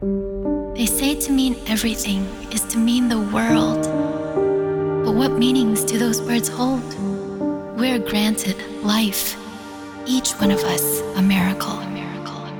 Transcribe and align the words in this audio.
They 0.00 0.86
say 0.86 1.18
to 1.22 1.32
mean 1.32 1.56
everything 1.66 2.22
is 2.52 2.60
to 2.66 2.78
mean 2.78 3.08
the 3.08 3.18
world. 3.18 3.82
But 5.04 5.12
what 5.12 5.32
meanings 5.32 5.82
do 5.82 5.98
those 5.98 6.22
words 6.22 6.48
hold? 6.48 6.84
We're 7.76 7.98
granted 7.98 8.56
life, 8.84 9.36
each 10.06 10.30
one 10.34 10.52
of 10.52 10.60
us 10.60 11.00
a 11.16 11.22
miracle. 11.22 11.82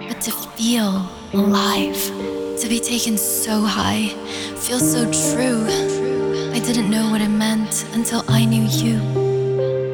But 0.08 0.20
to 0.22 0.32
feel 0.32 1.08
alive, 1.32 2.02
to 2.60 2.66
be 2.68 2.80
taken 2.80 3.16
so 3.16 3.62
high, 3.62 4.08
feel 4.56 4.80
so 4.80 5.04
true. 5.04 5.64
I 6.52 6.58
didn't 6.58 6.90
know 6.90 7.08
what 7.08 7.20
it 7.20 7.28
meant 7.28 7.86
until 7.92 8.24
I 8.26 8.46
knew 8.46 8.64
you. 8.64 9.00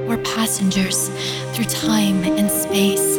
We're 0.09 0.23
passengers 0.35 1.11
through 1.53 1.67
time 1.67 2.25
and 2.25 2.51
space. 2.51 3.19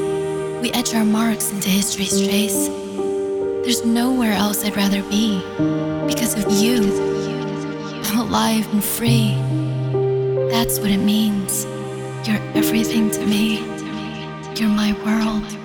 We 0.61 0.71
etch 0.71 0.95
our 0.95 1.05
marks 1.05 1.51
into 1.51 1.69
history's 1.69 2.19
trace. 2.25 2.84
There's 3.65 3.83
nowhere 3.83 4.33
else 4.33 4.63
I'd 4.63 4.77
rather 4.77 5.01
be 5.09 5.39
because 6.05 6.35
of 6.35 6.51
you. 6.51 6.83
I'm 8.03 8.19
alive 8.19 8.71
and 8.71 8.83
free. 8.83 9.33
That's 10.51 10.77
what 10.79 10.91
it 10.91 10.99
means. 10.99 11.65
You're 12.27 12.37
everything 12.53 13.09
to 13.09 13.25
me. 13.25 13.61
You're 14.53 14.69
my 14.69 14.93
world. 15.03 15.64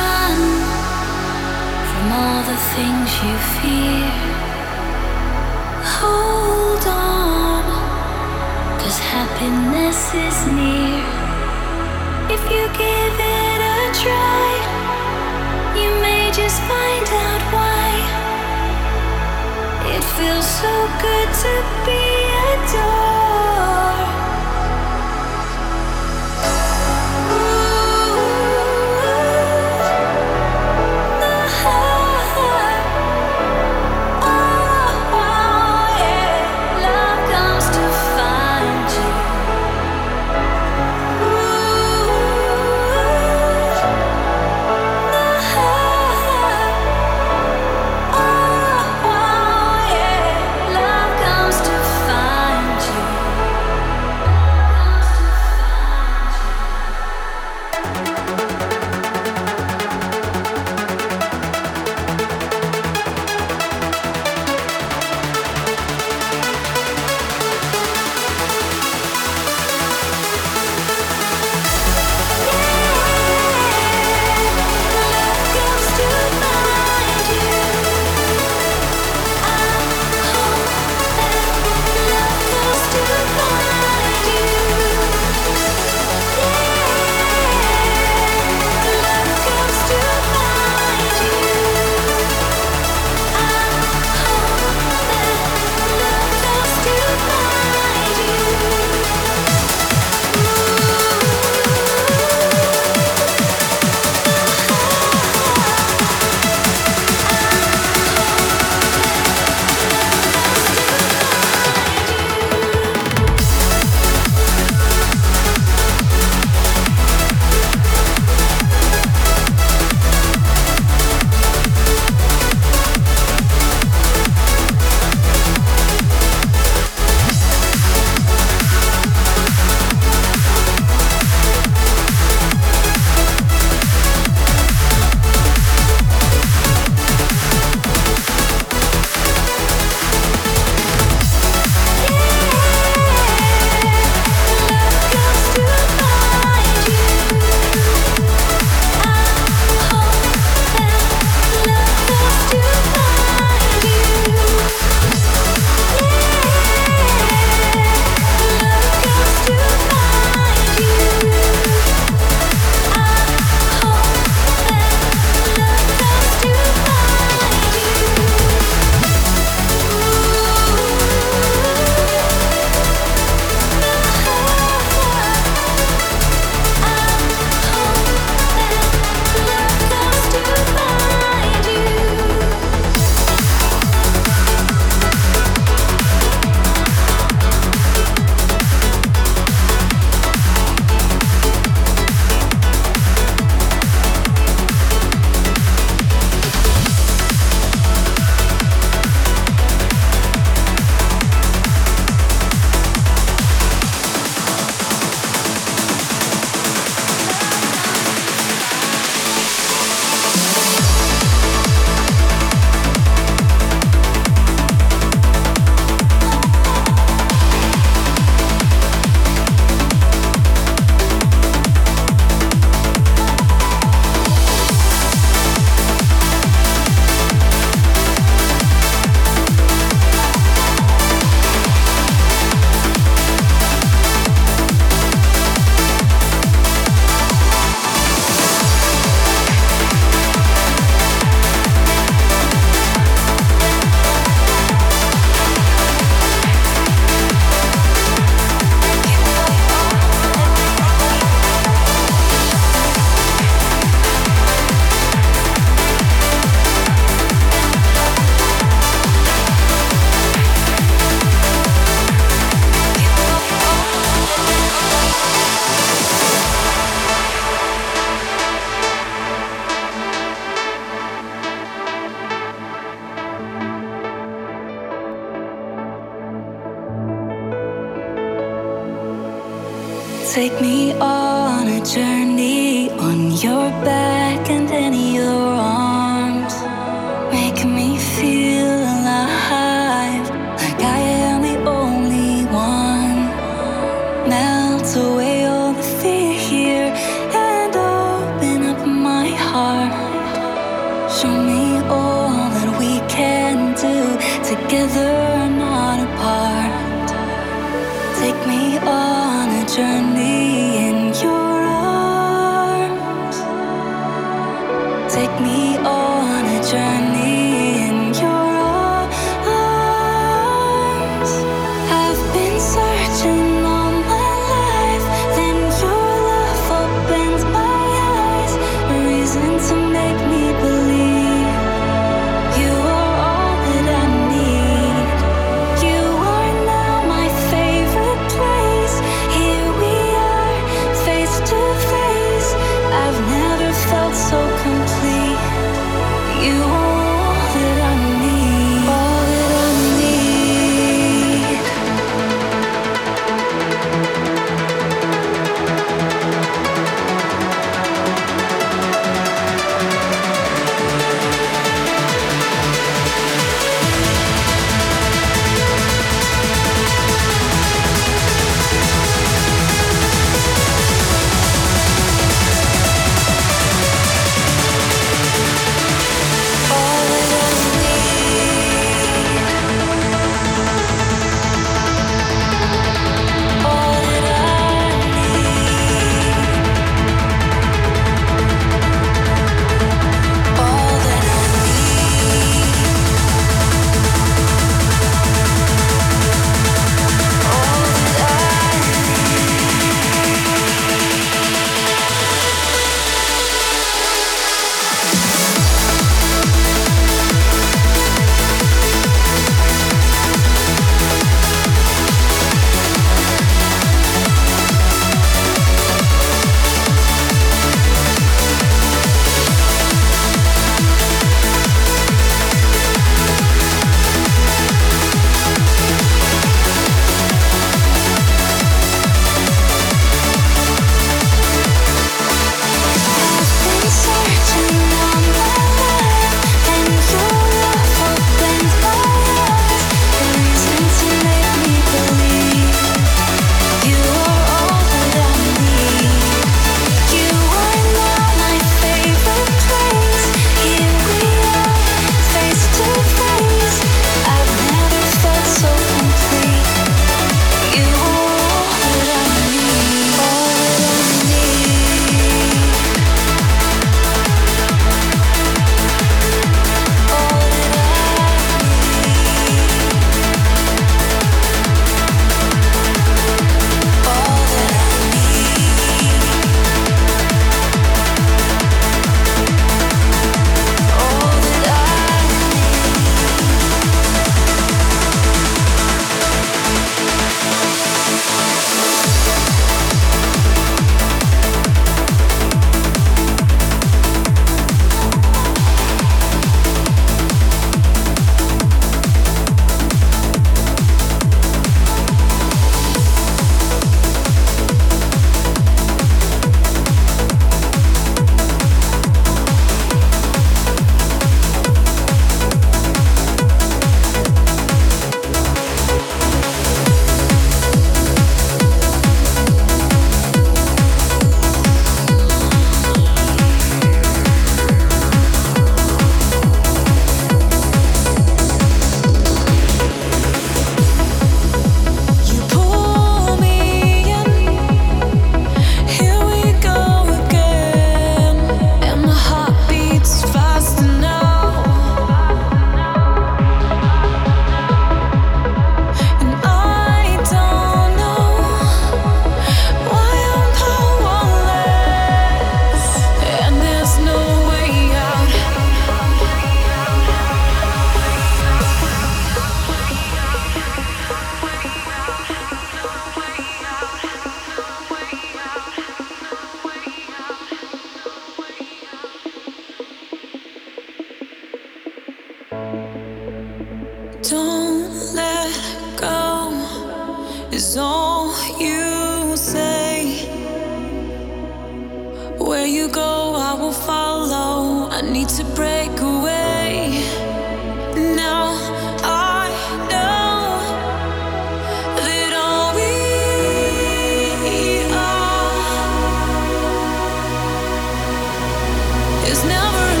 Diving 599.31 599.49
into 599.49 600.00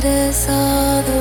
What 0.00 0.06
matters 0.06 0.48
are 0.48 1.02
the 1.02 1.19